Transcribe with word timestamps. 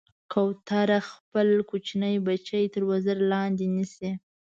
کوتره 0.31 0.99
خپل 1.11 1.47
کوچني 1.69 2.15
بچي 2.27 2.63
تر 2.73 2.81
وزر 2.89 3.17
لاندې 3.31 3.65
نیسي. 3.75 4.09